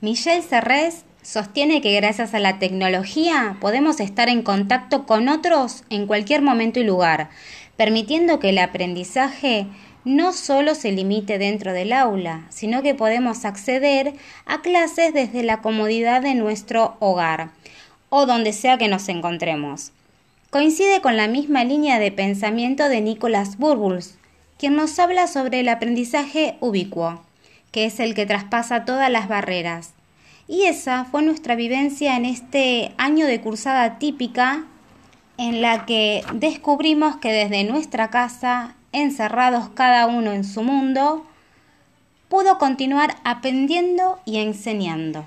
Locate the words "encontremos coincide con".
19.08-21.16